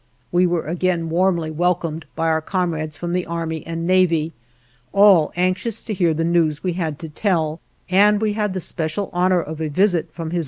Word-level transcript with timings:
We 0.31 0.47
were 0.47 0.65
again 0.65 1.09
warmly 1.09 1.51
welcomed 1.51 2.05
by 2.15 2.25
our 2.29 2.41
comrades 2.41 2.97
from 2.97 3.13
the 3.13 3.27
Army 3.27 3.63
and 3.67 3.85
Navy, 3.85 4.33
all 4.93 5.31
anxious 5.35 5.83
to 5.83 5.93
hear 5.93 6.11
the 6.15 6.23
news 6.23 6.63
we 6.63 6.73
had 6.73 6.97
to 6.97 7.09
tell, 7.09 7.59
and 7.87 8.19
we 8.19 8.33
had 8.33 8.55
the 8.55 8.61
special 8.61 9.11
honor 9.13 9.39
of 9.41 9.61
a 9.61 9.67
visit 9.67 10.11
from 10.11 10.29
H.R. 10.31 10.39